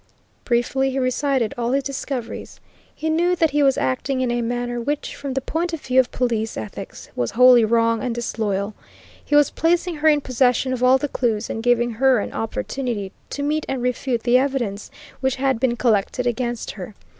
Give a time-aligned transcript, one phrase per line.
[0.45, 2.59] Briefly he recited all his discoveries.
[2.95, 5.99] He knew that he was acting in a manner which, from the point of view
[5.99, 8.73] of police ethics, was wholly wrong and disloyal.
[9.23, 13.11] He was placing her in possession of all the clues and giving her an opportunity
[13.29, 16.95] to meet and refute the evidence which had been collected against her.